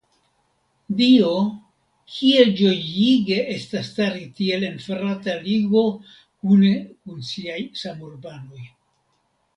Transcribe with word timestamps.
Dio, 1.01 1.33
kiel 2.13 2.49
ĝojige 2.61 3.37
estas 3.57 3.91
stari 3.93 4.25
tiel 4.39 4.65
en 4.71 4.81
frata 4.87 5.37
ligo 5.45 5.85
kune 6.07 6.73
kun 6.89 7.25
siaj 7.33 7.63
samurbanoj! 7.83 8.67